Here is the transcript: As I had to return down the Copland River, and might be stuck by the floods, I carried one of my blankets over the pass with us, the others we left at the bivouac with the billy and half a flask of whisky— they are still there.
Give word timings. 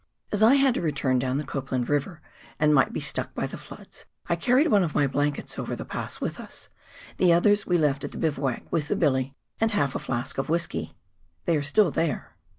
As 0.31 0.41
I 0.41 0.55
had 0.55 0.73
to 0.73 0.81
return 0.81 1.19
down 1.19 1.37
the 1.37 1.43
Copland 1.43 1.87
River, 1.87 2.23
and 2.59 2.73
might 2.73 2.91
be 2.91 2.99
stuck 2.99 3.35
by 3.35 3.45
the 3.45 3.55
floods, 3.55 4.05
I 4.25 4.35
carried 4.35 4.69
one 4.69 4.81
of 4.81 4.95
my 4.95 5.05
blankets 5.05 5.59
over 5.59 5.75
the 5.75 5.85
pass 5.85 6.19
with 6.19 6.39
us, 6.39 6.69
the 7.17 7.31
others 7.31 7.67
we 7.67 7.77
left 7.77 8.03
at 8.03 8.11
the 8.11 8.17
bivouac 8.17 8.63
with 8.71 8.87
the 8.87 8.95
billy 8.95 9.35
and 9.59 9.69
half 9.69 9.93
a 9.93 9.99
flask 9.99 10.39
of 10.39 10.49
whisky— 10.49 10.95
they 11.45 11.55
are 11.55 11.61
still 11.61 11.91
there. 11.91 12.35